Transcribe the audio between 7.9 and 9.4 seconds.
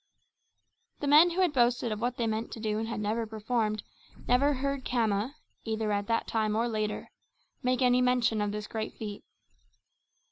mention of this great feat.